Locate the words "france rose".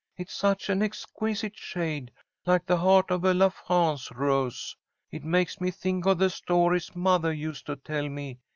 3.49-4.75